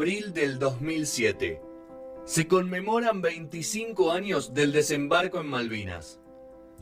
[0.00, 1.60] abril del 2007.
[2.24, 6.22] Se conmemoran 25 años del desembarco en Malvinas.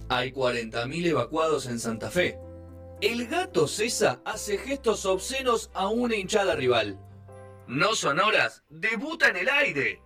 [0.08, 2.38] Hay 40.000 evacuados en Santa Fe.
[3.00, 6.96] El gato César hace gestos obscenos a una hinchada rival.
[7.66, 10.00] No Sonoras debuta en el aire.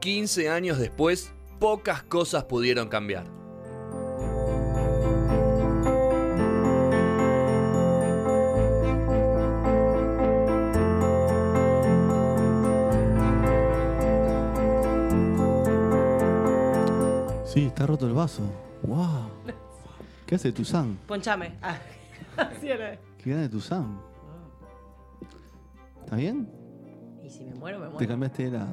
[0.00, 3.26] 15 años después, pocas cosas pudieron cambiar.
[17.54, 18.42] Sí, está roto el vaso.
[18.82, 19.30] ¡Wow!
[20.26, 20.98] ¿Qué hace Tuzán?
[21.06, 21.52] Ponchame.
[21.62, 21.78] Ah,
[22.36, 22.98] así era.
[23.22, 23.96] ¿Qué gana de Tuzán?
[26.02, 26.48] ¿Está bien?
[27.22, 28.08] Y si me muero, me Te muero.
[28.08, 28.68] cambiaste de lado.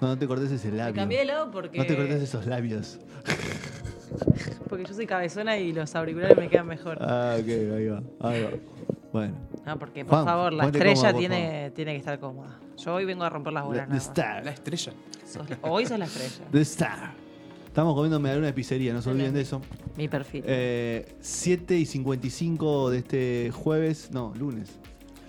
[0.00, 0.94] No, no te cortes ese Me labio.
[0.94, 3.00] cambié de lado porque, No te cortes esos labios.
[4.68, 6.98] porque yo soy cabezona y los auriculares me quedan mejor.
[7.00, 8.02] Ah, ok, ahí va.
[8.20, 8.50] Ahí va.
[9.12, 9.34] Bueno.
[9.66, 12.58] No, porque por Juan, favor, la estrella cómoda, tiene, tiene que estar cómoda.
[12.78, 13.88] Yo hoy vengo a romper las The, bolas.
[13.88, 14.06] the más.
[14.06, 14.44] Star.
[14.44, 14.92] La estrella.
[15.26, 16.44] Sos- hoy sos la estrella.
[16.52, 17.10] The Star.
[17.70, 19.60] Estamos comiendo medallona de pizzería, no se olviden de eso.
[19.96, 20.42] Mi perfil.
[20.44, 24.70] Eh, 7 y 55 de este jueves, no, lunes.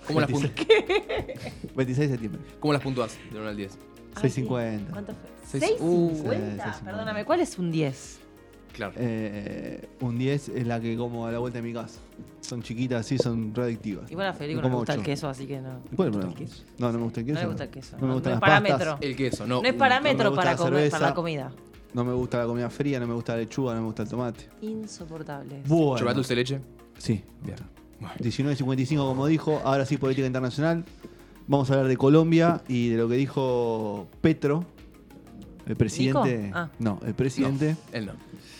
[0.08, 2.40] ¿Cómo las, 26, puntu- 26 de septiembre.
[2.58, 3.78] ¿Cómo las puntúas del 1 al 10?
[4.16, 4.90] Ay, 6.50.
[4.90, 5.60] ¿Cuánto fue?
[5.60, 6.32] Seis- uh, 6.50.
[6.32, 8.18] sí, seis Perdóname, ¿cuál es un 10?
[8.72, 8.92] Claro.
[8.96, 12.00] Eh, un 10 es la que como a la vuelta de mi casa.
[12.40, 14.10] Son chiquitas así, son radictivas.
[14.10, 15.06] Igual a Federico no le gusta el ocho.
[15.06, 15.78] queso, así que no.
[15.94, 16.26] ¿Cuál es el ¿No le problema?
[16.30, 16.64] gusta el queso?
[16.78, 17.34] No, no me gusta el queso.
[17.34, 17.96] No le gusta el queso.
[18.00, 18.62] No me gustan es las pastas.
[18.62, 18.98] parámetro.
[19.00, 19.62] El queso, no.
[19.62, 21.52] No es parámetro no me gusta para, la comer, para la comida.
[21.94, 24.08] No me gusta la comida fría, no me gusta la lechuga, no me gusta el
[24.08, 24.48] tomate.
[24.62, 25.62] Insoportable.
[25.66, 25.96] Bueno.
[25.98, 26.60] ¿Chocolate dulce de leche?
[26.98, 27.22] Sí.
[27.44, 27.56] Bien.
[28.18, 30.84] 19.55 como dijo, ahora sí política internacional.
[31.46, 34.64] Vamos a hablar de Colombia y de lo que dijo Petro,
[35.66, 36.50] el presidente.
[36.54, 36.68] Ah.
[36.78, 37.76] No, el presidente.
[37.92, 38.12] Él no.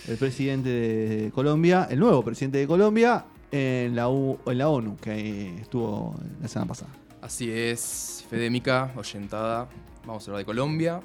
[0.08, 4.96] El presidente de Colombia, el nuevo presidente de Colombia en la, U- en la ONU,
[4.96, 6.90] que estuvo la semana pasada.
[7.20, 9.68] Así es, Fedémica, oyentada.
[10.06, 11.00] Vamos a hablar de Colombia.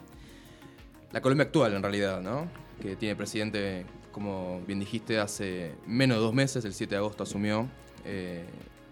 [1.12, 2.48] La Colombia actual, en realidad, ¿no?
[2.82, 7.24] Que tiene presidente, como bien dijiste, hace menos de dos meses, el 7 de agosto
[7.24, 7.68] asumió
[8.04, 8.46] eh,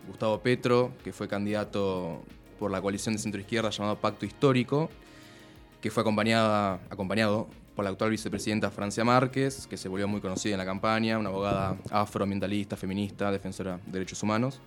[0.08, 2.24] Gustavo Petro, que fue candidato
[2.58, 4.90] por la coalición de centro-izquierda llamado Pacto Histórico,
[5.82, 10.54] que fue acompañada, acompañado por la actual vicepresidenta Francia Márquez, que se volvió muy conocida
[10.54, 14.62] en la campaña, una abogada afroambientalista, feminista, defensora de derechos humanos.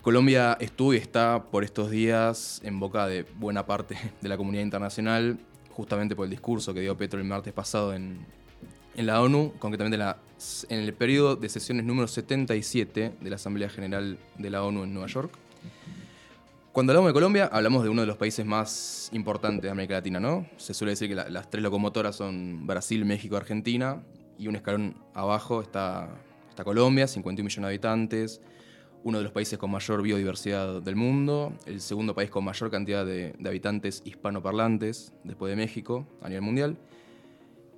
[0.00, 4.62] Colombia estuvo y está por estos días en boca de buena parte de la comunidad
[4.62, 5.38] internacional,
[5.76, 8.18] justamente por el discurso que dio Petro el martes pasado en,
[8.96, 10.16] en la ONU, concretamente en, la-
[10.70, 14.94] en el periodo de sesiones número 77 de la Asamblea General de la ONU en
[14.94, 15.30] Nueva York.
[16.72, 20.20] Cuando hablamos de Colombia, hablamos de uno de los países más importantes de América Latina,
[20.20, 20.46] ¿no?
[20.58, 24.02] Se suele decir que la- las tres locomotoras son Brasil, México, Argentina,
[24.38, 26.08] y un escalón abajo está,
[26.50, 28.40] está Colombia, 51 millones de habitantes,
[29.06, 33.06] uno de los países con mayor biodiversidad del mundo, el segundo país con mayor cantidad
[33.06, 36.76] de, de habitantes hispanoparlantes después de México a nivel mundial.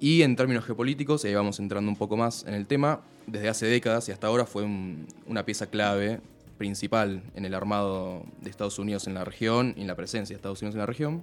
[0.00, 3.50] Y en términos geopolíticos, y ahí vamos entrando un poco más en el tema, desde
[3.50, 6.20] hace décadas y hasta ahora fue un- una pieza clave,
[6.56, 10.38] principal en el armado de Estados Unidos en la región y en la presencia de
[10.38, 11.22] Estados Unidos en la región.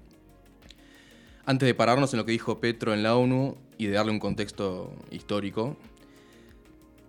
[1.48, 4.20] Antes de pararnos en lo que dijo Petro en la ONU y de darle un
[4.20, 5.78] contexto histórico,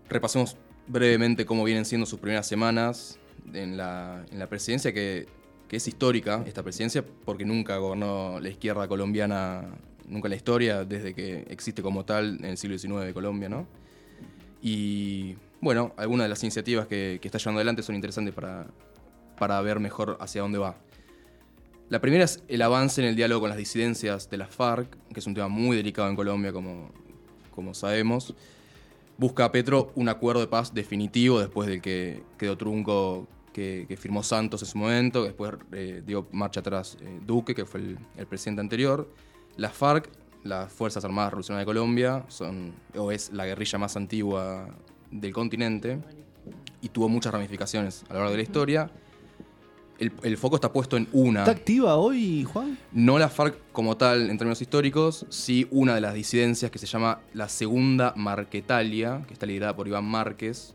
[0.09, 3.19] repasemos brevemente cómo vienen siendo sus primeras semanas
[3.53, 5.27] en la, en la presidencia, que,
[5.69, 9.65] que es histórica esta presidencia, porque nunca gobernó la izquierda colombiana,
[10.09, 13.67] nunca la historia, desde que existe como tal en el siglo XIX de Colombia, ¿no?
[14.63, 18.67] Y bueno, algunas de las iniciativas que, que está llevando adelante son interesantes para,
[19.39, 20.77] para ver mejor hacia dónde va.
[21.89, 25.21] La primera es el avance en el diálogo con las disidencias de las FARC, que
[25.21, 26.91] es un tema muy delicado en Colombia, como,
[27.55, 28.35] como sabemos.
[29.19, 34.23] Busca Petro un acuerdo de paz definitivo después del que quedó trunco que, que firmó
[34.23, 38.27] Santos en su momento, después eh, dio marcha atrás eh, Duque, que fue el, el
[38.27, 39.09] presidente anterior.
[39.57, 40.11] Las FARC,
[40.45, 44.69] las Fuerzas Armadas Revolucionarias de Colombia, son, o es la guerrilla más antigua
[45.11, 45.99] del continente
[46.83, 48.91] y tuvo muchas ramificaciones a lo largo de la historia.
[49.99, 51.41] El, el foco está puesto en una.
[51.41, 52.77] ¿Está activa hoy, Juan?
[52.93, 56.87] No la FARC como tal en términos históricos, sí una de las disidencias que se
[56.87, 60.75] llama la Segunda Marquetalia, que está liderada por Iván Márquez,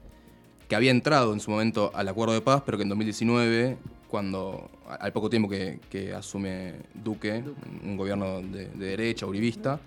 [0.67, 3.77] que había entrado en su momento al acuerdo de paz, pero que en 2019,
[4.07, 4.69] cuando
[4.99, 7.43] al poco tiempo que, que asume Duque,
[7.83, 9.79] un gobierno de, de derecha, uribista,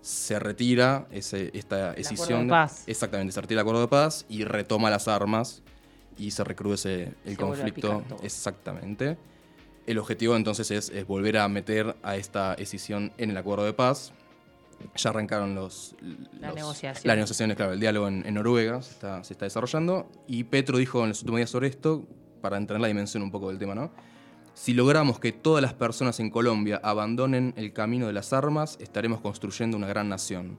[0.00, 2.44] se retira ese- esta decisión.
[2.46, 2.84] de paz.
[2.86, 5.62] Exactamente, se retira el acuerdo de paz y retoma las armas
[6.18, 8.02] y se recrudece el Se conflicto.
[8.22, 9.16] Exactamente.
[9.86, 13.72] El objetivo entonces es, es volver a meter a esta decisión en el acuerdo de
[13.72, 14.12] paz.
[14.96, 15.94] Ya arrancaron los,
[16.40, 17.06] La los- negociación.
[17.08, 20.10] Las negociaciones, claro, el diálogo en, en Noruega se está, se está desarrollando.
[20.26, 22.04] Y Petro dijo en los últimos días sobre esto,
[22.40, 23.92] para entender la dimensión un poco del tema, ¿no?
[24.54, 29.20] Si logramos que todas las personas en Colombia abandonen el camino de las armas, estaremos
[29.20, 30.58] construyendo una gran nación.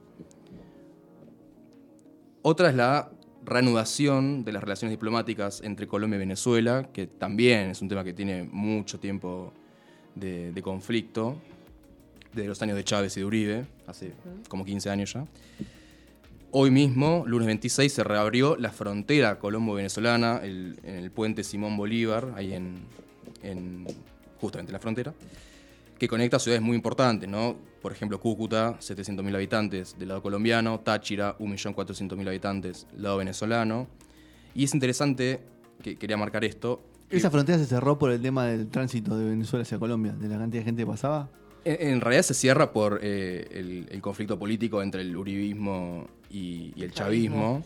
[2.42, 3.10] Otra es la
[3.44, 8.12] reanudación de las relaciones diplomáticas entre Colombia y Venezuela, que también es un tema que
[8.12, 9.52] tiene mucho tiempo
[10.14, 11.36] de, de conflicto,
[12.32, 14.12] de los años de Chávez y de Uribe, hace
[14.48, 15.26] como 15 años ya.
[16.50, 22.32] Hoy mismo, lunes 26, se reabrió la frontera colombo-venezolana el- en el puente Simón Bolívar,
[22.36, 22.76] ahí en,
[23.42, 23.86] en-
[24.40, 25.12] justamente en la frontera,
[25.98, 27.56] que conecta ciudades muy importantes, ¿no?
[27.82, 33.86] Por ejemplo, Cúcuta, 700.000 habitantes del lado colombiano, Táchira, 1.400.000 habitantes del lado venezolano.
[34.54, 35.40] Y es interesante,
[35.82, 39.26] que quería marcar esto, que- Esa frontera se cerró por el tema del tránsito de
[39.26, 41.28] Venezuela hacia Colombia, de la cantidad de gente que pasaba.
[41.64, 46.72] En, en realidad se cierra por eh, el, el conflicto político entre el uribismo y,
[46.76, 47.62] y el chavismo.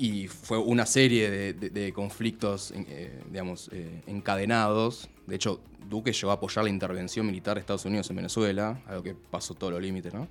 [0.00, 5.10] Y fue una serie de, de- de conflictos, eh, digamos, eh, encadenados.
[5.26, 5.60] De hecho,
[5.90, 9.54] Duque llegó a apoyar la intervención militar de Estados Unidos en Venezuela, algo que pasó
[9.54, 10.28] todos los límites, ¿no?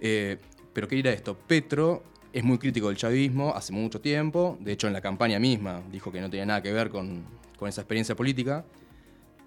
[0.00, 0.38] Eh,
[0.72, 1.36] pero ¿qué dirá esto?
[1.36, 2.02] Petro
[2.32, 4.56] es muy crítico del chavismo hace mucho tiempo.
[4.60, 7.24] De hecho, en la campaña misma dijo que no tenía nada que ver con,
[7.58, 8.64] con esa experiencia política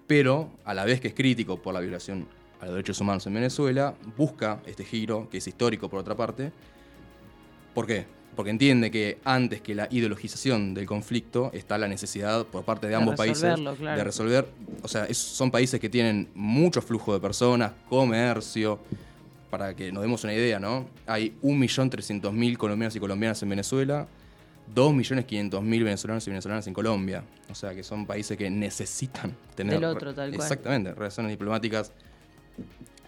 [0.06, 2.26] pero a la vez que es crítico por la violación
[2.60, 6.52] a los derechos humanos en Venezuela, busca este giro, que es histórico por otra parte.
[7.72, 8.04] ¿Por qué?
[8.36, 12.92] Porque entiende que antes que la ideologización del conflicto está la necesidad por parte de
[12.92, 13.74] De ambos países claro.
[13.98, 14.48] de resolver,
[14.82, 18.78] o sea, es- son países que tienen mucho flujo de personas, comercio,
[19.50, 20.86] para que nos demos una idea, ¿no?
[21.06, 24.06] Hay 1.300.000 colombianos y colombianas en Venezuela,
[24.74, 27.22] 2.500.000 venezolanos y venezolanas en Colombia.
[27.50, 29.74] O sea, que son países que necesitan tener...
[29.74, 30.40] Del otro, tal cual.
[30.40, 31.92] Exactamente, relaciones diplomáticas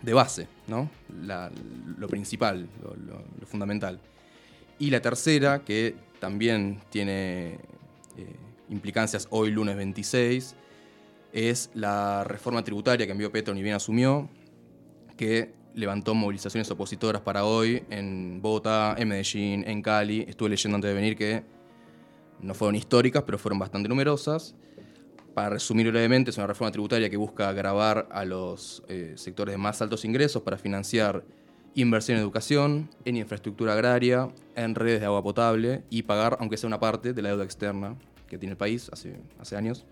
[0.03, 0.91] de base, ¿no?
[1.25, 1.51] La-
[1.97, 3.99] lo principal, lo, lo- lo fundamental.
[4.79, 7.59] Y la tercera, que también tiene
[8.17, 8.37] eh,
[8.69, 10.57] implicancias hoy lunes 26,
[11.33, 14.29] es la reforma tributaria que envió Petro ni bien asumió,
[15.17, 20.25] que levantó movilizaciones opositoras para hoy en Bogotá, en Medellín, en Cali.
[20.29, 21.43] Estuve leyendo antes de venir que
[22.41, 24.55] no fueron históricas, pero fueron bastante numerosas.
[25.35, 29.59] Para resumir brevemente, es una reforma tributaria que busca agravar a los eh, sectores de
[29.59, 31.25] más altos ingresos para financiar
[31.75, 36.67] inversión en educación, en infraestructura agraria, en redes de agua potable y pagar, aunque sea
[36.69, 37.97] una parte, de la deuda externa
[38.29, 39.85] que tiene el país hace, hace años.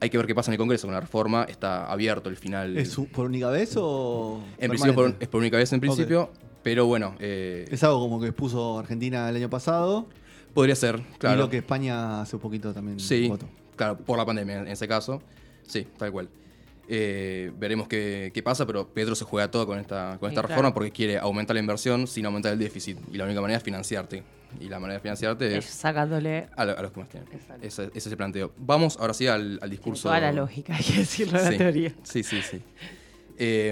[0.00, 1.44] Hay que ver qué pasa en el Congreso con la reforma.
[1.48, 2.76] Está abierto el final.
[2.76, 4.40] ¿Es por única vez o.?
[4.58, 6.30] en principio por- es por única vez en principio,
[6.62, 10.06] pero bueno, eh, Es algo como que expuso Argentina el año pasado
[10.54, 11.36] podría ser, claro.
[11.36, 13.46] y lo que España hace un poquito también Sí, votó.
[13.76, 15.20] claro, por la pandemia en ese caso.
[15.66, 16.28] Sí, tal cual.
[16.90, 20.40] Eh, veremos qué, qué pasa, pero Pedro se juega todo con esta, con Sí, esta
[20.40, 20.48] claro.
[20.48, 22.96] reforma porque quiere aumentar la inversión sin aumentar el déficit.
[23.12, 24.22] Y la única manera es financiarte.
[24.58, 27.28] Y la manera de financiarte Es es sacándole a, lo- a los que más tienen.
[27.30, 27.66] Exacto.
[27.66, 28.54] Ese, ese es el planteo.
[28.56, 30.04] Vamos ahora sí al, al discurso.
[30.08, 31.92] toda la lógica, hay que decirlo, la Sí, teoría.
[32.04, 32.62] Sí, sí, sí.
[33.36, 33.70] Eh,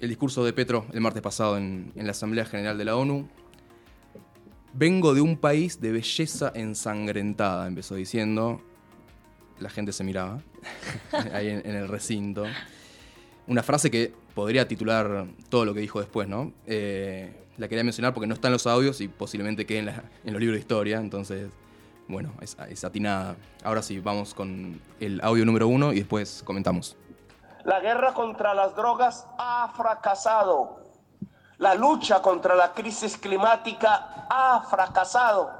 [0.00, 3.28] el discurso de Petro el martes pasado en, en la Asamblea General de la ONU.
[4.72, 8.62] Vengo de un país de belleza ensangrentada, empezó diciendo.
[9.60, 10.40] La gente se miraba
[11.32, 12.44] ahí en, el recinto.
[13.46, 16.52] Una frase que podría titular todo lo que dijo después, ¿no?
[16.66, 20.04] Eh, la quería mencionar porque no está en los audios y posiblemente quede en, la-
[20.24, 21.50] los libros de historia, entonces,
[22.08, 23.36] bueno, es, es atinada.
[23.62, 26.96] Ahora sí, vamos con el audio número uno y después comentamos.
[27.64, 30.80] La guerra contra las drogas ha fracasado.
[31.58, 35.50] La lucha contra la crisis climática ha fracasado.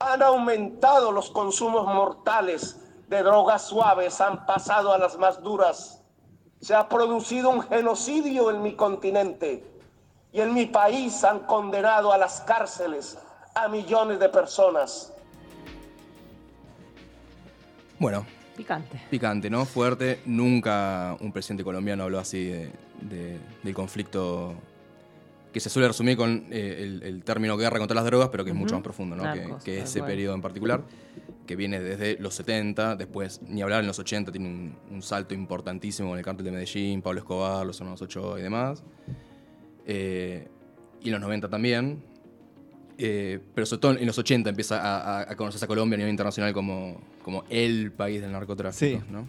[0.00, 6.00] Han aumentado los consumos mortales de drogas suaves, han pasado a las más duras.
[6.60, 9.64] Se ha producido un genocidio en mi continente
[10.32, 13.18] y en mi país han condenado a las cárceles
[13.54, 15.12] a millones de personas.
[17.98, 19.00] Bueno, Picante.
[19.10, 19.64] picante, ¿no?
[19.64, 20.20] Fuerte.
[20.26, 22.70] Nunca un presidente colombiano habló así de-
[23.00, 24.54] de- del conflicto
[25.52, 28.50] que se suele resumir con eh, el, el término guerra contra las drogas, pero que
[28.50, 29.22] es mucho más profundo, ¿no?
[29.32, 30.10] Que- Narcos, que, tal ese cual.
[30.10, 30.80] periodo en particular,
[31.46, 35.34] que viene desde los 70, después, ni hablar en los 80, tiene un, un salto
[35.34, 38.82] importantísimo con el cártel de Medellín, Pablo Escobar, los hermanos Ochoa y demás.
[39.86, 40.48] Eh,
[41.02, 42.02] y en los 90 también.
[42.96, 45.98] Eh, pero sobre todo en los 80 empieza a, a- a conocerse a Colombia a
[45.98, 49.10] nivel internacional como, como el país del narcotráfico, Sí.
[49.10, 49.26] ¿no?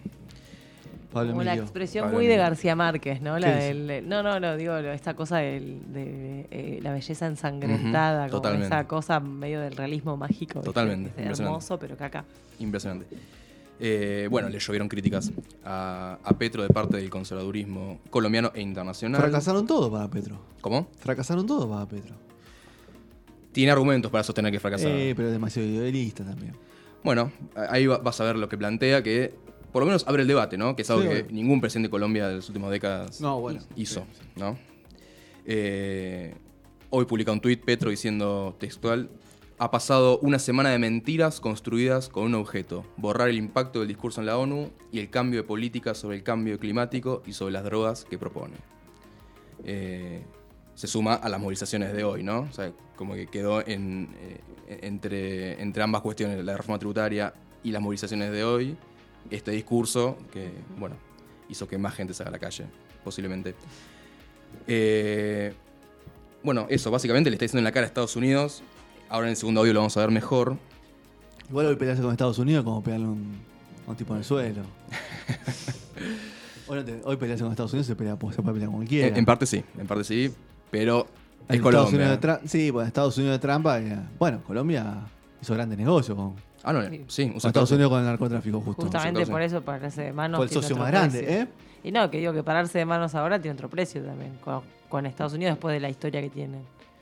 [1.16, 1.64] Pablo Como la Emilio.
[1.64, 2.38] expresión Pablo muy de.
[2.38, 3.40] García Márquez, ¿no?
[3.40, 8.32] La del, no, no, no, digo, esta cosa del- de, eh, la belleza ensangrentada, Ujú,
[8.32, 8.68] como totalmente.
[8.68, 10.62] esa cosa medio del realismo mágico.
[10.62, 12.26] Totalmente, hermoso, pero que acá.
[12.60, 13.08] Impresionante.
[13.80, 15.32] Eh, bueno, le llovieron críticas
[15.66, 19.20] a, a Petro de parte del conservadurismo colombiano e internacional.
[19.20, 20.40] Fracasaron todo para Petro.
[20.62, 20.88] ¿Cómo?
[21.00, 22.16] Fracasaron todo para Petro.
[23.52, 24.88] Tiene argumentos para sostener que fracasó.
[24.88, 26.54] Eh, pero es demasiado idealista también.
[27.04, 27.32] Bueno,
[27.70, 29.34] ahí va- vas a ver lo que plantea, que
[29.76, 30.74] por lo menos abre el debate, ¿no?
[30.74, 33.60] Que es algo Sí, que ningún presidente de Colombia de las últimas décadas No, bueno.
[33.76, 34.06] hizo,
[34.38, 34.58] ¿no?
[35.46, 36.34] Eh,
[36.92, 39.10] hoy publica un tuit Petro diciendo textual,
[39.58, 44.22] ha pasado una semana de mentiras construidas con un objeto, borrar el impacto del discurso
[44.22, 47.66] en la ONU y el cambio de política sobre el cambio climático y sobre las
[47.66, 48.56] drogas que propone.
[49.66, 50.24] Eh,
[50.74, 52.48] se suma a las movilizaciones de hoy, ¿no?
[52.50, 54.08] O sea, como que quedó en,
[54.70, 58.78] eh, entre, entre ambas cuestiones, la reforma tributaria y las movilizaciones de hoy,
[59.30, 60.96] este discurso que, bueno,
[61.50, 62.66] hizo que más gente salga a la calle,
[63.04, 63.56] posiblemente.
[64.68, 65.54] Eh,
[66.44, 68.62] bueno, eso, básicamente le está diciendo en la cara a Estados Unidos.
[69.10, 70.58] Ahora en el segundo audio lo vamos a ver mejor.
[71.50, 73.34] Igual hoy pelearse con Estados Unidos es como pegarle a un,
[73.88, 74.62] un tipo en el suelo.
[76.68, 79.08] hoy, no te- hoy pelearse con Estados Unidos se, pelea, se puede pelear con cualquiera.
[79.08, 80.34] En, en parte sí, en parte sí,
[80.72, 81.08] pero
[81.48, 82.42] es Estados Unidos de Colombia.
[82.48, 83.80] Sí, bueno, Estados Unidos de trampa.
[84.18, 85.02] bueno, Colombia
[85.42, 86.34] hizo grandes negocios con,
[86.68, 87.04] Ah, no, Sí.
[87.08, 88.82] sí, un Estados Unidos con el narcotráfico, justo.
[88.84, 90.38] Justamente por eso pararse de manos.
[90.40, 91.42] Fue el socio más grande, precio.
[91.44, 91.48] ¿eh?
[91.84, 95.06] Y no, que digo que pararse de manos ahora tiene otro precio también, con, con
[95.06, 96.62] Estados Unidos después de la historia que tienen.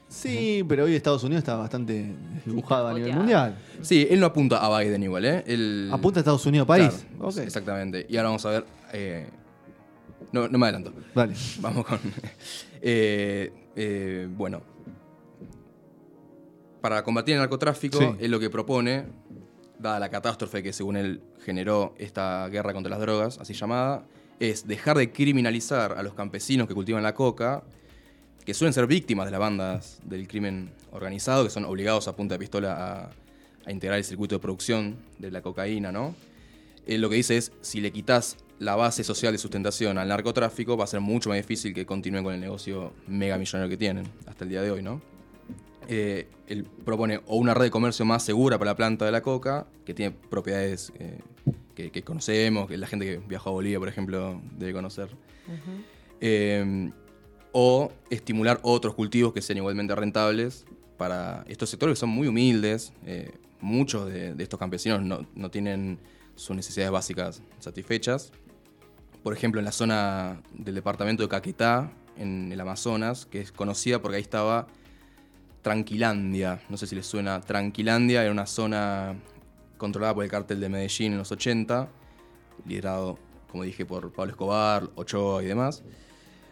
[0.10, 2.14] Sí, pero hoy Estados Unidos está bastante
[2.46, 3.58] dibujado a nivel mundial.
[3.82, 5.44] Sí, él no apunta a Biden igual, ¿eh?
[5.48, 6.68] Él- Apunta a Estados Unidos.
[6.68, 7.38] Claro, Ok.
[7.38, 8.06] Exactamente.
[8.10, 8.66] Y ahora vamos a ver.
[8.92, 9.28] eh,
[10.32, 10.94] no, no me adelanto.
[11.16, 11.34] Dale.
[11.62, 12.00] Vamos con.
[12.82, 14.62] eh, eh, bueno.
[16.82, 18.06] Para combatir el narcotráfico, Sí.
[18.20, 19.06] él lo que propone,
[19.80, 24.06] dada la catástrofe que según él generó esta guerra contra las drogas, así llamada,
[24.40, 27.64] es dejar de criminalizar a los campesinos que cultivan la coca,
[28.46, 32.36] que suelen ser víctimas de las bandas del crimen organizado, que son obligados a punta
[32.36, 33.12] de pistola
[33.66, 36.14] a, integrar el circuito de producción de la cocaína, ¿no?
[36.86, 40.76] Él lo que dice es, si le quitas la base social de sustentación al narcotráfico,
[40.76, 44.06] va a ser mucho más difícil que continúen con el negocio mega millonario que tienen
[44.26, 45.13] hasta el día de hoy, ¿no?
[45.88, 49.22] Eh, él propone o una red de comercio más segura para la planta de la
[49.22, 51.20] coca, que tiene propiedades eh,
[51.76, 55.10] que, que conocemos, que la gente que viajó a Bolivia, por ejemplo, debe conocer.
[56.22, 56.92] Eh,
[57.52, 60.66] o estimular otros cultivos que sean igualmente rentables
[60.98, 62.94] para estos sectores que son muy humildes.
[63.62, 66.00] muchos de, de estos campesinos no, no tienen
[66.36, 68.32] sus necesidades básicas satisfechas.
[69.22, 74.02] Por ejemplo, en la zona del departamento de Caquetá, en el Amazonas, que es conocida
[74.02, 74.68] porque ahí estaba
[75.64, 76.62] Tranquilandia.
[76.70, 77.42] No sé si les suena.
[77.42, 79.16] Tranquilandia era una zona
[79.78, 81.90] controlada por el cártel de Medellín en los 80,
[82.68, 83.18] liderado,
[83.50, 85.84] como dije, por Pablo Escobar, Ochoa y demás.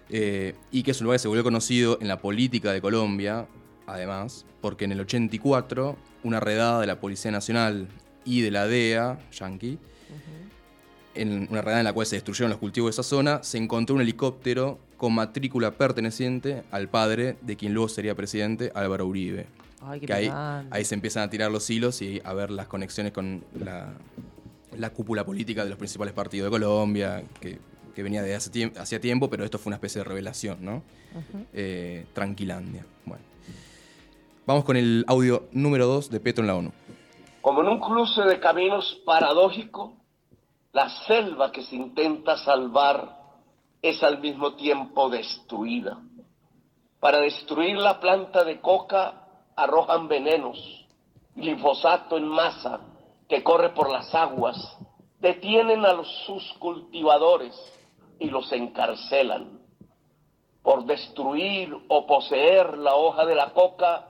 [0.10, 3.48] Eh, y que es un lugar que se volvió conocido en la política de Colombia,
[3.86, 7.88] además, porque en el 84 una redada de la Policía Nacional
[8.25, 9.77] y de la DEA, Yankee,
[11.15, 13.96] en una redada en la cual se destruyeron los cultivos de esa zona, se encontró
[13.96, 19.48] un helicóptero con matrícula perteneciente al padre de quien luego sería presidente, Álvaro Uribe.
[19.82, 20.32] Ay, qué Que ahí,
[20.70, 23.94] ahí se empiezan a tirar los hilos y a ver las conexiones con la,
[24.77, 27.58] la cúpula política de los principales partidos de Colombia, que,
[27.96, 30.84] que venía de hace tiemp- hacía tiempo, pero esto fue una especie de revelación, ¿no?
[31.53, 32.86] Eh, Tranquilandia.
[33.06, 33.24] Bueno.
[34.46, 36.72] Vamos con el audio número 2 de Petro en la ONU.
[37.41, 39.94] Como en un cruce de caminos paradójico,
[40.74, 43.18] la selva que se intenta salvar
[43.82, 45.98] es al mismo tiempo destruida.
[47.00, 50.88] Para destruir la planta de coca arrojan venenos,
[51.36, 52.80] glifosato en masa
[53.28, 54.78] que corre por las aguas,
[55.20, 57.54] detienen a los, sus cultivadores
[58.20, 59.60] y los encarcelan.
[60.62, 64.08] Por destruir o poseer la hoja de la coca,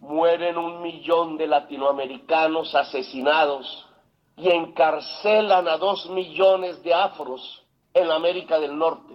[0.00, 3.86] mueren un millón de latinoamericanos asesinados
[4.36, 7.62] y encarcelan a dos millones de afros
[7.94, 9.14] en la América del Norte.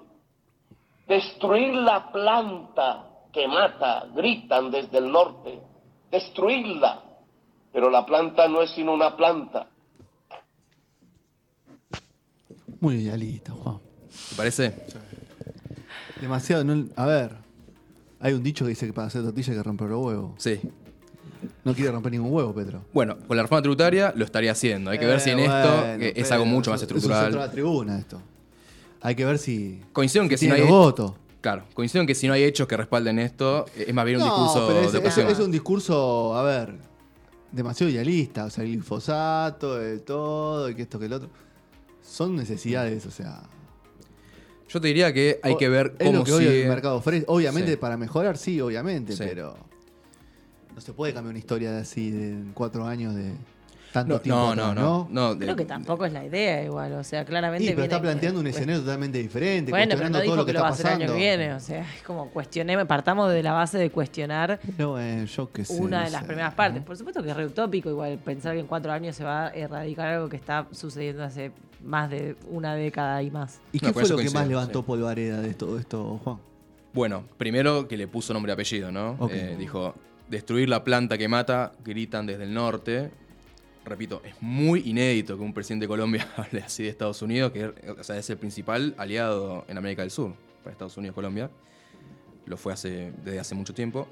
[1.08, 5.60] Destruir la planta que mata, gritan desde el norte,
[6.12, 7.04] destruirla.
[7.72, 9.68] Pero la planta no es sino una planta.
[12.80, 13.80] Muy idealista, Juan.
[14.30, 14.86] ¿Te parece?
[16.22, 16.64] Demasiado.
[16.64, 17.36] no- a ver,
[18.20, 20.32] hay un dicho que dice que para hacer tortilla hay que romper los huevos.
[20.38, 20.60] Sí.
[21.68, 22.82] No quiere romper ningún huevo, Petro.
[22.94, 24.90] Bueno, con la reforma tributaria lo estaría haciendo.
[24.90, 27.36] Hay que ver si en Eh, esto que es algo mucho más Es estructural.
[27.36, 28.22] la tribuna esto.
[29.02, 29.82] Hay que ver si.
[29.94, 31.14] Coincido en que si no hay los votos.
[31.42, 34.24] Claro, coincido en que si no hay hechos que respalden esto, es más bien un
[34.24, 36.74] discurso pero es, de es- es un discurso, a ver,
[37.52, 38.46] demasiado idealista.
[38.46, 41.30] O sea, el glifosato, el todo, y que esto, que el otro.
[42.02, 43.44] Son necesidades, o sea.
[44.70, 46.64] Yo te diría que hay que ver es cómo lo que hoy sigue.
[46.64, 47.26] el mercado ofrece.
[47.28, 47.78] Obviamente, Sí.
[47.78, 49.24] para mejorar, sí, obviamente, Sí.
[49.26, 49.56] pero.
[50.78, 53.34] No se puede cambiar una historia de así de cuatro años de.
[53.92, 56.64] tanto No, tiempo no, atrás, no, no, no, de- Creo que tampoco es la idea
[56.64, 57.66] igual, o sea, claramente...
[57.66, 60.36] Sí, pero está planteando un pues- escenario totalmente diferente, Bueno, pero cuestionando no todo dijo
[60.36, 62.30] lo que, que, lo va a hacer el año que viene, o sea, es como
[62.30, 65.82] cuestionemos, partamos de la base de cuestionar Pero bueno, yo qué sé.
[65.82, 66.58] una no de las sé, primeras ¿no?
[66.58, 66.84] partes.
[66.84, 69.50] Por supuesto que es re utópico igual pensar que en cuatro años se va a
[69.50, 71.52] erradicar algo que está sucediendo hace
[71.84, 73.60] más de una década y más.
[73.74, 74.86] ¿Y No, qué fue eso lo que más levantó sí.
[74.86, 76.38] Polvareda de todo esto, Juan?
[76.94, 79.16] Bueno, primero que le puso nombre y apellido, ¿no?
[79.18, 79.32] Ok.
[79.34, 79.96] Eh, dijo,
[80.30, 83.12] destruir la planta que mata, gritan desde el norte.
[83.86, 87.72] Repito, es muy inédito que un presidente de Colombia hable así de Estados Unidos, que
[88.02, 91.50] sea, es el principal aliado en América del Sur para Estados Unidos, Colombia.
[92.46, 94.08] Lo fue hace, desde hace mucho tiempo.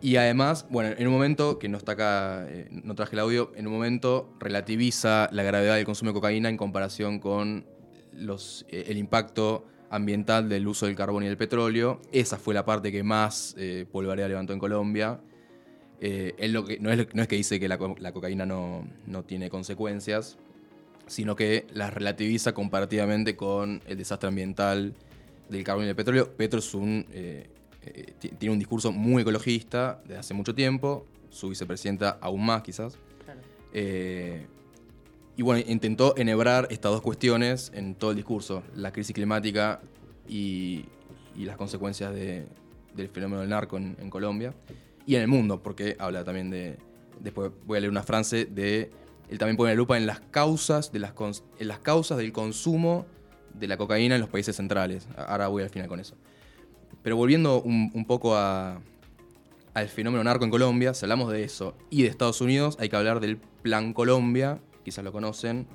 [0.00, 3.50] Y además, bueno, en un momento, que no está acá, eh, no traje el audio,
[3.56, 7.66] en un momento relativiza la gravedad del consumo de cocaína en comparación con
[8.12, 12.00] los, eh, el impacto ambiental del uso del carbón y del petróleo.
[12.12, 15.20] Esa fue la parte que más eh, Polvareda levantó en Colombia.
[16.00, 18.12] Eh, él lo que, no, es, lo- no es que dice que la, co- la
[18.12, 20.38] cocaína no, no tiene consecuencias,
[21.06, 24.94] sino que las relativiza comparativamente con el desastre ambiental
[25.48, 26.30] del carbón y del petróleo.
[26.36, 27.48] Petro es un, eh,
[27.82, 32.62] eh, ti- tiene un discurso muy ecologista desde hace mucho tiempo, su vicepresidenta aún más
[32.62, 32.96] quizás.
[35.38, 39.80] Y bueno, intentó enhebrar estas dos cuestiones en todo el discurso, la crisis climática
[40.28, 40.84] y,
[41.36, 42.44] las consecuencias de-
[42.96, 44.52] del fenómeno del narco en, Colombia
[45.06, 46.76] y en el mundo, porque habla también de,
[47.20, 48.90] después voy a leer una frase de,
[49.30, 51.12] él también pone la lupa en las causas, de las,
[51.60, 53.06] en las causas del consumo
[53.54, 55.06] de la cocaína en los países centrales.
[55.16, 56.16] Ahora voy al final con eso.
[57.04, 58.80] Pero volviendo un, poco al
[59.88, 63.20] fenómeno narco en Colombia, si hablamos de eso y de Estados Unidos, hay que hablar
[63.20, 65.66] del Plan Colombia, quizás lo conocen.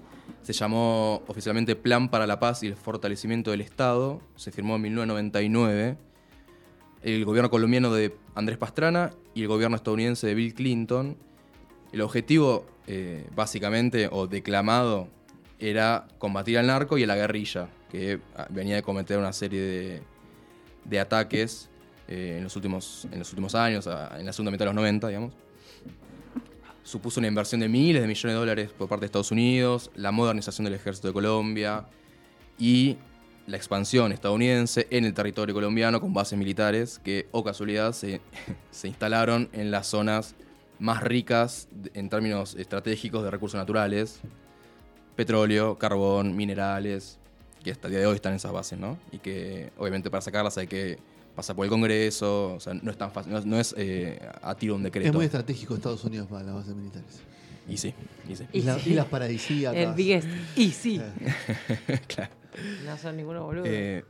[0.41, 4.21] Se llamó oficialmente Plan para la Paz y el Fortalecimiento del Estado.
[4.35, 5.97] Se firmó en 1999.
[7.03, 11.17] El gobierno colombiano de Andrés Pastrana y el gobierno estadounidense de Bill Clinton.
[11.91, 15.09] El objetivo, eh, básicamente, o declamado,
[15.59, 20.01] era combatir al narco y a la guerrilla, que ah, venía de cometer una serie
[20.85, 21.69] de, ataques
[22.07, 24.75] eh, en, los últimos, en los últimos años, a- en la segunda mitad de los
[24.75, 25.33] 90, digamos.
[26.83, 30.11] Supuso una inversión de miles de millones de dólares por parte de Estados Unidos, la
[30.11, 31.85] modernización del ejército de Colombia
[32.59, 32.97] y
[33.47, 38.21] la expansión estadounidense en el territorio colombiano con bases militares que, o casualidad, se,
[38.71, 40.35] se instalaron en las zonas
[40.79, 44.19] más ricas en términos estratégicos de recursos naturales,
[45.15, 47.17] petróleo, carbón, minerales,
[47.63, 48.97] que hasta el día de hoy están en esas bases, ¿no?
[49.11, 50.99] Y que obviamente para sacarlas hay que
[51.35, 54.19] pasar por el Congreso, o sea, no es tan fácil, no es, no es, eh,
[54.41, 55.09] a tiro un decreto.
[55.09, 57.21] Es muy estratégico Estados Unidos para las bases militares.
[57.67, 57.93] y sí,
[58.29, 58.45] y sí.
[58.53, 58.59] Y.
[58.59, 59.77] Islas paradisíacas.
[59.77, 60.27] El biggest.
[60.55, 61.01] Y sí.
[62.07, 62.31] claro.
[62.85, 63.63] No son ninguno boludo.
[63.65, 64.05] Eh,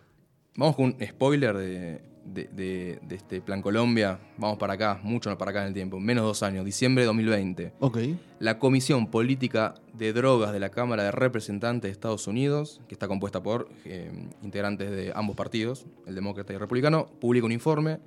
[0.55, 4.19] vamos con un spoiler de, de- de- de este Plan Colombia.
[4.37, 5.99] Vamos para acá, mucho para acá en el tiempo.
[5.99, 7.73] Menos dos años, diciembre de 2020.
[7.79, 7.97] Ok.
[8.39, 13.07] La Comisión Política de Drogas de la Cámara de Representantes de Estados Unidos, que está
[13.07, 17.99] compuesta por eh, integrantes de ambos partidos, el demócrata y el republicano, publica un informe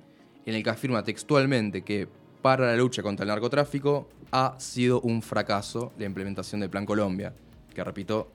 [0.45, 2.07] en el que afirma textualmente que
[2.41, 7.33] para la lucha contra el narcotráfico ha sido un fracaso la implementación del Plan Colombia,
[7.73, 8.31] que repito,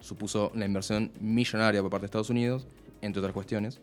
[0.00, 2.66] supuso una inversión millonaria por parte de Estados Unidos,
[3.00, 3.80] entre otras cuestiones.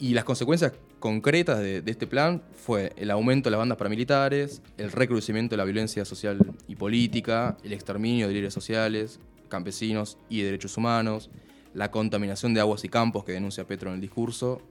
[0.00, 4.62] Y las consecuencias concretas de, de este plan fue el aumento de las bandas paramilitares,
[4.78, 10.38] el recrudecimiento de la violencia social y política, el exterminio de líderes sociales, campesinos y
[10.38, 11.28] de derechos humanos,
[11.74, 14.62] la contaminación de aguas y campos que denuncia Petro en el discurso,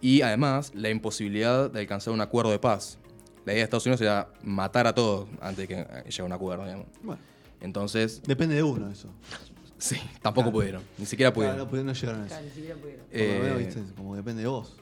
[0.00, 2.98] y además la imposibilidad de alcanzar un acuerdo de paz.
[3.44, 6.32] La idea de Estados Unidos era matar a todos antes de que llegue a un
[6.32, 6.86] acuerdo, digamos.
[7.02, 7.20] Bueno,
[7.60, 9.08] Entonces, depende de uno eso.
[9.86, 11.58] Sí, tampoco pudieron, ni siquiera Claro, pudieron.
[11.58, 12.34] no, pudieron- no llegaron a eso.
[12.34, 13.06] Claro, ni siquiera pudieron.
[13.06, 14.76] Por lo Eh, menos, viste, como depende de vos.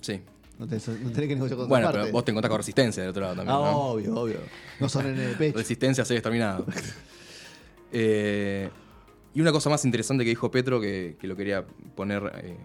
[0.00, 0.20] sí.
[0.58, 2.12] No tenés, no tenés que negociar con Bueno, pero parte.
[2.12, 3.56] vos te encontrás con resistencia del otro lado también.
[3.56, 3.78] Ah, ¿no?
[3.78, 4.40] obvio, obvio.
[4.78, 5.56] No son en el pecho.
[5.56, 6.66] Resistencia a ser exterminado.
[7.92, 8.68] Eh,
[9.34, 11.64] y una cosa más interesante que dijo Petro, que, que lo quería
[11.96, 12.56] poner, eh,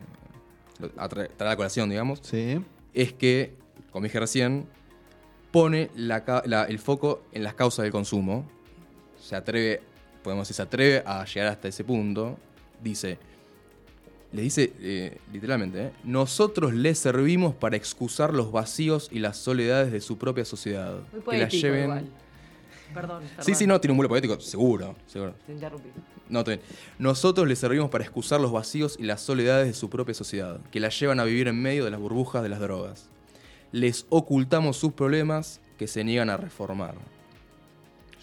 [0.97, 2.59] a tra- traer a la colación, digamos, Sí.
[2.93, 3.55] es que,
[3.91, 4.67] como dije recién,
[5.51, 8.45] pone la ca- la- el foco en las causas del consumo.
[9.19, 9.81] Se atreve,
[10.25, 12.37] podemos decir, se atreve a llegar hasta ese punto.
[12.83, 13.17] Dice,
[14.33, 15.91] le dice eh, literalmente, ¿eh?
[16.03, 20.95] nosotros les servimos para excusar los vacíos y las soledades de su propia sociedad.
[21.13, 21.83] Muy que la poético lleven...
[21.83, 22.05] igual.
[22.93, 25.35] Perdón, Sí, sí, no, tiene un vuelo poético, seguro, seguro.
[25.45, 25.89] Te interrumpí.
[26.27, 26.61] No, está bien.
[26.97, 30.79] Nosotros les servimos para excusar los vacíos y las soledades de su propia sociedad, que
[30.79, 33.09] la llevan a vivir en medio de las burbujas de las drogas.
[33.71, 36.95] Les ocultamos sus problemas que se niegan a reformar.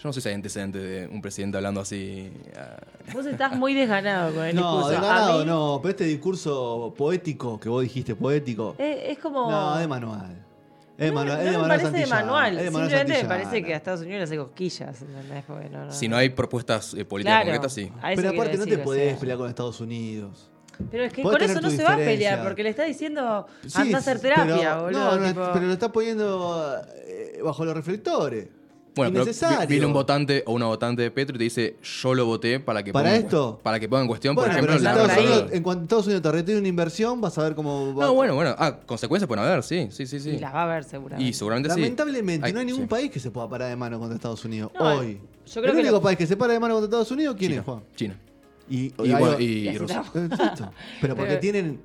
[0.03, 2.29] Yo no sé si hay antecedentes de un presidente hablando así.
[2.57, 2.75] ah,
[3.13, 4.89] Vos estás muy desganado con el No, discurso.
[4.89, 8.75] de A ganado mí, no, pero este discurso poético que vos dijiste poético.
[8.77, 9.49] Es, es como.
[9.49, 10.45] No, de manual.
[10.97, 12.57] Es de No, manual, no es de me manual parece de manual.
[12.57, 15.01] es de manual Simplemente me parece que a Estados Unidos le hace cosquillas.
[15.71, 17.89] no, no- Si no hay propuestas eh, políticas Claro, concretas, sí.
[18.13, 19.19] Pero aparte no te o podés sea.
[19.21, 20.49] pelear con Estados Unidos.
[20.91, 23.47] Pero es que Podés con eso no se va a pelear, porque le está diciendo
[23.65, 24.99] Sí, anda a hacer terapia, pero, boludo.
[25.11, 28.47] No, no, tipo- pero lo está poniendo eh, bajo los reflectores.
[28.95, 29.67] Bueno, pero Innecesario.
[29.67, 32.83] viene un votante o una votante de Petro y te dice, yo lo voté para
[32.83, 33.59] que ¿Para ponga en esto?
[33.63, 35.25] para que ponga en cuestión, Bueno, por pero ejemplo, si la Estados.
[35.41, 38.05] Unidos- en cuanto Estados Unidos te retiene una inversión, vas a ver cómo va.
[38.05, 38.53] No, bueno, bueno.
[38.59, 40.29] Ah, consecuencias pueden haber, sí, sí, sí, sí.
[40.31, 41.27] Y las va a ver seguramente.
[41.27, 41.79] Y seguramente sí.
[41.79, 42.87] Lamentablemente, no hay ningún sí.
[42.87, 45.19] país que se pueda parar de mano contra Estados Unidos No, hoy.
[45.47, 47.35] yo creo el que único lo- país que se para de mano contra Estados Unidos,
[47.39, 47.61] ¿quién China.
[47.61, 47.83] es, Juan?
[47.95, 48.19] China.
[48.69, 50.03] Y, Y, ahí bueno, va- y Y así Rusia.
[51.01, 51.79] Pero porque Pero- tienen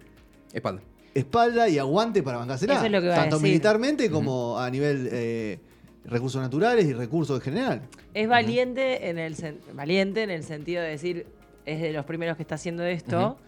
[0.53, 0.83] Espalda.
[1.15, 2.75] espalda y aguante para bancársela.
[2.75, 3.49] Eso es lo que iba a Tanto decir.
[3.49, 5.59] militarmente como a nivel eh,
[6.09, 7.83] recursos naturales y recursos en general.
[8.15, 11.27] Es valiente en el sen- valiente en el sentido de decir
[11.67, 13.39] es de los primeros que está haciendo esto,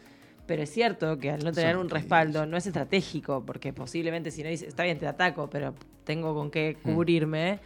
[0.46, 4.31] pero es cierto que al no tener Son un respaldo no es estratégico, porque posiblemente
[4.31, 7.53] si no dice, está bien, te ataco, pero tengo con qué cubrirme.
[7.53, 7.59] eh,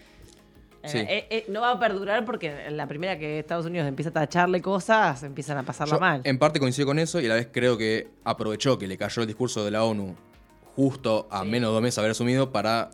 [0.87, 0.99] Sí.
[0.99, 4.13] eh, eh, no va a perdurar porque en la primera que Estados Unidos empieza a
[4.13, 6.21] tacharle cosas, empiezan a pasarla Yo mal.
[6.25, 9.23] en parte coincido con eso y a la vez creo que aprovechó que le cayó
[9.23, 10.15] el discurso de la ONU
[10.77, 12.91] justo a menos de dos meses haber asumido para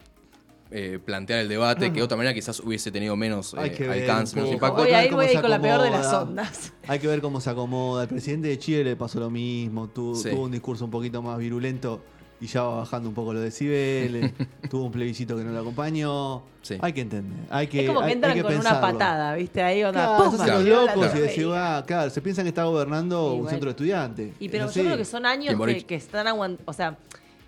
[0.73, 3.89] eh, plantear el debate que de otra manera quizás hubiese tenido menos Hay eh, que
[3.89, 4.83] ver alcance, menos impacto.
[4.83, 6.23] Ahí, que ver voy cómo ahí se con la peor de las acomoda.
[6.23, 6.73] ondas.
[6.87, 8.03] Hay que ver cómo se acomoda.
[8.05, 9.89] El presidente de Chile le pasó lo mismo.
[9.89, 10.31] tu- Sí.
[10.31, 12.01] Tuvo un discurso un poquito más virulento
[12.41, 14.33] y ya va bajando un poco los decibeles.
[14.71, 16.43] tuvo un plebiscito que no lo acompañó.
[16.63, 16.77] Sí.
[16.81, 17.47] Hay que entender.
[17.51, 18.93] Hay que, es como que hay- entran hay que con una pensarlo.
[18.99, 19.63] patada, ¿viste?
[19.63, 20.47] Ahí onda, Claro, ¡pum!
[20.47, 23.51] los locos y decís, ah, claro, se piensan que está gobernando Y un bueno.
[23.51, 24.33] centro de estudiantes.
[24.39, 26.97] Y pero yo creo que son años que, que están aguantando, o sea,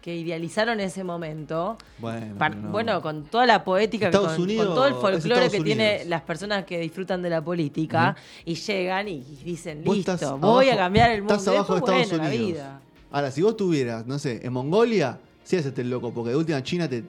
[0.03, 1.79] que idealizaron ese momento.
[1.99, 2.71] Bueno, Par- pero no.
[2.73, 6.09] Bueno, con toda la poética, que- con, Unidos con todo el folclore que tiene Unidos.
[6.09, 11.13] las personas que disfrutan de la política y llegan y dicen, listo, voy a cambiar
[11.13, 11.35] el mundo.
[11.35, 12.41] Estás abajo de Estados bueno, Unidos.
[12.41, 12.81] la vida.
[13.13, 16.63] Ahora, si vos tuvieras, no sé, en Mongolia, sí haces el loco, porque de última
[16.63, 17.05] China te.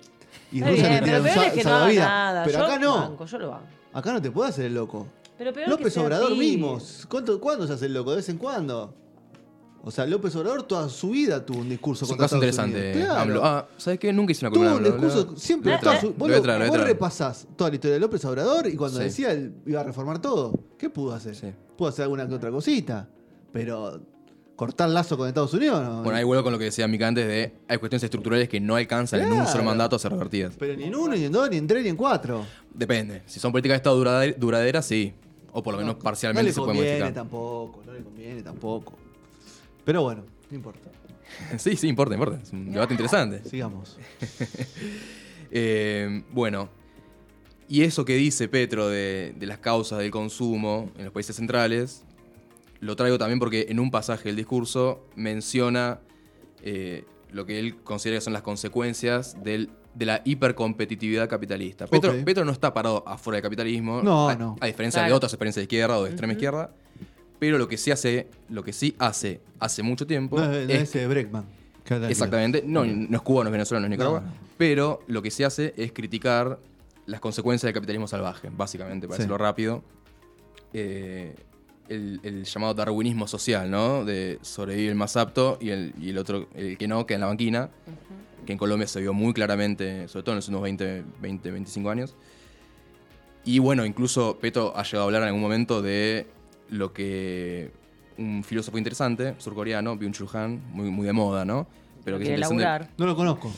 [0.51, 2.43] Y Está Rusia bien, te pero tiran sa- es que no nada.
[2.45, 2.95] Pero Yo acá no.
[2.97, 3.65] banco, yo lo banco.
[3.93, 5.07] Acá no te puedes hacer el loco.
[5.35, 6.77] Pero peor que López sea Obrador mismo.
[7.09, 8.11] ¿Cuánto, ¿Cuándo se hace el loco?
[8.11, 8.93] ¿De vez en cuando?
[9.85, 12.67] O sea, López Obrador toda su vida tuvo un discurso Es un contra caso Estados
[12.69, 12.91] interesante.
[12.93, 13.05] Unidos.
[13.13, 13.21] Claro.
[13.21, 13.41] AMLO.
[13.45, 14.13] Ah, ¿sabes qué?
[14.13, 14.77] Nunca hice una Tuvo columna.
[14.77, 15.71] un de AMLO, discurso siempre.
[15.71, 16.69] lo voy a toda traer, su- vos lo voy a lo- traer, lo voy a
[16.71, 16.93] vos traer.
[16.95, 19.03] repasás toda la historia de López Obrador y cuando Sí.
[19.03, 21.35] decía él iba a reformar todo, ¿qué pudo hacer?
[21.35, 21.47] Sí.
[21.77, 23.09] Pudo hacer alguna que otra cosita.
[23.51, 23.99] Pero
[24.55, 26.01] cortar lazo con Estados Unidos no.
[26.03, 28.77] Bueno, ahí vuelvo con lo que decía Mica antes de hay cuestiones estructurales que no
[28.77, 29.51] alcanzan en un Claro.
[29.51, 30.53] solo mandato a ser revertidas.
[30.57, 32.45] Pero ni en uno, ni en dos, ni en tres, ni en cuatro.
[32.73, 33.23] Depende.
[33.25, 35.13] Si son políticas de Estado durade- duraderas, sí.
[35.51, 37.13] O por lo menos parcialmente no le se puede conviene modificar.
[37.13, 38.93] tampoco, no le conviene tampoco.
[39.85, 40.89] Pero bueno, no importa.
[41.57, 42.39] Sí, sí, importa, importa.
[42.43, 43.43] Es un debate interesante.
[43.49, 43.97] Sigamos.
[45.55, 46.69] Eh, bueno,
[47.67, 52.03] y eso que dice Petro de, de las causas del consumo en los países centrales,
[52.79, 55.99] lo traigo también porque en un pasaje del discurso menciona
[56.63, 61.85] eh, lo que él considera que son las consecuencias del- de la hipercompetitividad capitalista.
[61.85, 62.15] Petro.
[62.25, 64.55] Petro no está parado afuera del capitalismo, No, a, no.
[64.59, 66.73] a diferencia de otras experiencias de izquierda o de extrema izquierda,
[67.45, 70.73] pero lo que sí hace, lo que sí hace hace mucho tiempo No es, no
[70.73, 71.43] es es eh, Breckman.
[72.07, 72.63] Exactamente.
[72.65, 74.21] No, no es Cuba, no es Venezuela, no es Nicaragua.
[74.21, 74.31] No.
[74.57, 76.57] Pero lo que se hace es criticar
[77.05, 79.23] las consecuencias del capitalismo salvaje, básicamente, para Sí.
[79.23, 79.83] decirlo rápido.
[80.71, 81.35] Eh,
[81.89, 84.05] el, el llamado darwinismo social, ¿no?
[84.05, 87.21] De sobrevivir el más apto y el, y el otro, el que no, queda en
[87.21, 87.69] la banquina.
[88.45, 91.89] Que en Colombia se vio muy claramente, sobre todo en los últimos 20, 20 25
[91.89, 92.15] años.
[93.43, 96.27] Y bueno, incluso Petro ha llegado a hablar en algún momento de
[96.73, 97.71] lo que
[98.17, 101.67] un filósofo interesante, surcoreano, Byung-Chul Han, muy, muy de moda, ¿no?
[102.03, 102.89] Pero que es Quiere interesante, laburar.
[102.97, 103.51] No lo conozco.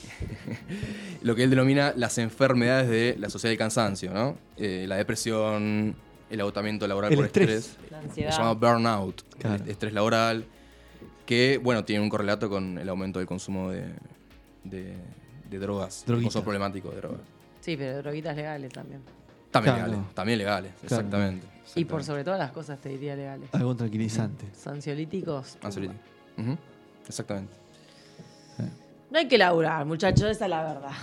[1.23, 4.37] lo que él denomina las enfermedades de la sociedad del cansancio, ¿no?
[4.57, 5.95] Eh, la depresión,
[6.29, 7.49] el agotamiento laboral El por estrés.
[7.49, 8.31] estrés, ansiedad.
[8.31, 9.63] llamado burnout, Claro.
[9.63, 10.45] el estrés laboral,
[11.25, 13.85] que, bueno, tiene un correlato con el aumento del consumo de,
[14.63, 14.93] de,
[15.49, 17.21] de drogas, el consumo problemático de drogas.
[17.61, 19.01] Sí, pero droguitas legales también.
[19.63, 19.91] También Claro.
[19.91, 20.85] legales, también legales, Claro.
[20.95, 21.47] exactamente.
[21.75, 23.49] Y por sobre todas las cosas te diría legales.
[23.53, 24.45] Algo tranquilizante.
[24.65, 25.57] Ansiolíticos.
[25.63, 25.99] Ansiolítico.
[26.37, 26.57] Ujú,
[27.07, 27.53] Exactamente.
[29.11, 30.91] No hay que laburar, muchachos, esa es la verdad.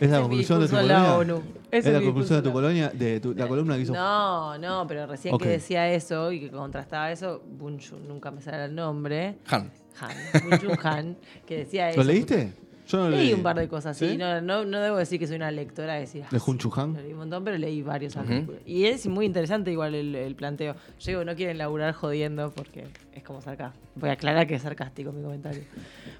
[0.00, 1.16] Es la conclusión de tu colonia.
[1.16, 1.42] ONU.
[1.70, 3.92] Es la conclusión de tu colonia, de tu- la columna que hizo.
[3.92, 8.66] No, no, pero recién que decía eso y que contrastaba eso, Bunchu, nunca me sale
[8.66, 9.70] el nombre, Han.
[10.00, 11.98] Han, Bunchu Han, que decía eso.
[11.98, 12.52] ¿Lo leíste?
[12.86, 13.32] Yo no Leí leí.
[13.34, 14.10] un par de cosas, sí.
[14.10, 14.16] ¿Sí?
[14.16, 16.24] No, no, no debo decir que soy una lectora de decir.
[16.30, 16.94] ¿De ah, Hun sí, Chu Han?
[16.94, 18.60] lo Leí un montón, pero leí varios artículos.
[18.66, 20.74] Y es muy interesante igual el, el planteo.
[21.00, 23.80] Yo digo, no quieren laburar jodiendo porque es como sarcasmo.
[23.96, 25.62] Voy a aclarar que es sarcástico mi comentario.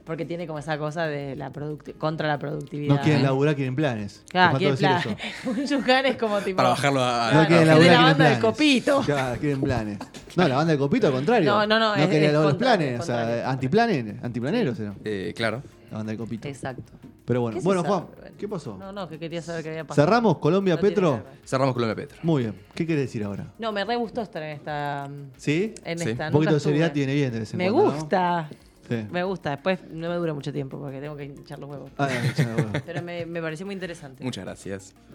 [0.04, 1.50] Porque tiene como esa cosa de la
[1.98, 2.94] contra la productividad.
[2.94, 4.22] No quieren laburar, quieren planes.
[4.30, 5.16] Claro, quieren decir plan.
[5.16, 5.16] eso.
[5.44, 6.56] Bunchu Han es como tipo.
[6.56, 7.30] Para bajarlo a...
[7.32, 8.38] No quieren no, laburar, de la banda del.
[8.40, 9.00] Copito.
[9.02, 9.98] Claro, quieren planes.
[10.36, 11.50] No, la banda del copito al contrario.
[11.50, 13.00] No, no, no, es- quería es laburar los planes.
[13.00, 14.78] O sea, antiplanes, antiplaneros.
[15.04, 15.62] Eh, claro.
[15.90, 16.48] La banda del copito.
[16.48, 16.92] Exacto.
[17.24, 17.94] Pero bueno, ¿Qué se bueno, sabe?
[17.94, 18.06] Juan,
[18.38, 18.76] ¿qué pasó?
[18.76, 20.06] No, no, que quería saber qué había pasado.
[20.06, 21.22] ¿Cerramos Colombia, No Petro?
[21.44, 22.18] Cerramos Colombia Petro.
[22.22, 22.54] Muy bien.
[22.74, 23.52] ¿Qué querés decir ahora?
[23.58, 25.08] No, me re gustó estar en esta.
[25.36, 25.74] ¿Sí?
[25.84, 26.10] En Sí.
[26.10, 26.26] esta.
[26.26, 27.96] Un poquito de seriedad tiene bien de vez en Me cuando, ¿no?
[27.98, 28.48] gusta.
[28.88, 29.06] Sí.
[29.10, 29.50] Me gusta.
[29.50, 31.90] Después no me dura mucho tiempo porque tengo que hinchar los huevos.
[31.96, 32.72] Ah, ya, bueno.
[32.84, 34.22] Pero me, me pareció muy interesante.
[34.22, 34.94] Muchas gracias.